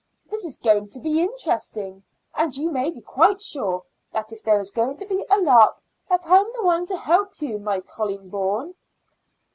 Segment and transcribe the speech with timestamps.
[0.31, 2.01] This is going to be interesting,
[2.35, 5.79] and you may be quite sure that if there is going to be a lark
[6.09, 8.73] that I'm the one to help you, my colleen bawn."